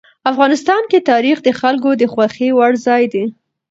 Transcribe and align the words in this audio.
افغانستان 0.31 0.83
کې 0.91 1.07
تاریخ 1.11 1.37
د 1.43 1.49
خلکو 1.59 1.89
د 2.01 2.03
خوښې 2.13 2.49
وړ 2.57 2.71
ځای 2.87 3.03
دی. 3.13 3.25